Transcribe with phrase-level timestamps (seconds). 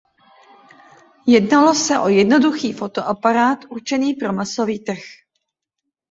[1.27, 5.03] Jednalo se o jednoduchý fotoaparát určený pro masový trh.